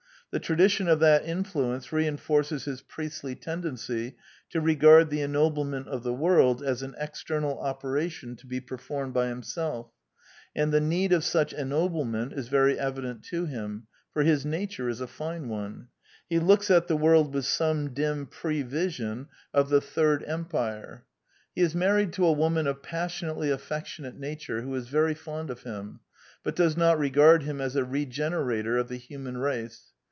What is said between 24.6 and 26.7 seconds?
who is very fond of him, but